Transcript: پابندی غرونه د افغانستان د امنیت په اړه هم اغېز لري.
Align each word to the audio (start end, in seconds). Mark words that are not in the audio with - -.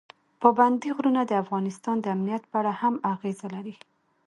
پابندی 0.41 0.89
غرونه 0.97 1.21
د 1.25 1.31
افغانستان 1.43 1.95
د 2.01 2.05
امنیت 2.15 2.43
په 2.51 2.55
اړه 2.61 2.73
هم 2.81 2.95
اغېز 3.13 3.39
لري. 3.53 3.75